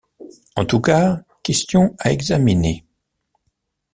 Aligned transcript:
En 0.55 0.65
tout 0.65 0.81
cas, 0.81 1.21
question 1.43 1.95
à 1.99 2.11
examiner. 2.11 2.87